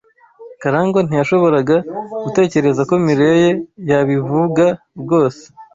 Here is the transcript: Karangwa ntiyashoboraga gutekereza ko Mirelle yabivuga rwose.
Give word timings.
Karangwa 0.61 0.99
ntiyashoboraga 1.03 1.75
gutekereza 2.23 2.81
ko 2.89 2.93
Mirelle 3.05 3.49
yabivuga 3.89 4.65
rwose. 5.01 5.43